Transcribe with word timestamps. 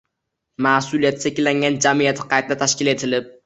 Mas’uliyati 0.67 1.21
cheklangan 1.27 1.79
jamiyat 1.87 2.25
qayta 2.35 2.61
tashkil 2.67 2.95
etilib 2.99 3.35